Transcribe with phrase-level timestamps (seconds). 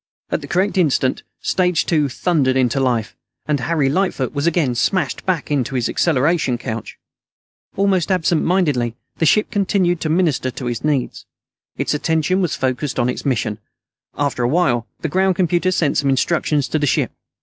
[0.31, 3.15] At the correct instant, stage two thundered into life,
[3.45, 6.97] and Harry Lightfoot was again smashed back into his acceleration couch.
[7.75, 11.27] Almost absentmindedly, the ship continued to minister to his needs.
[11.77, 13.59] Its attention was focused on its mission.
[14.17, 17.11] After a while, the ground computer sent some instructions to the ship.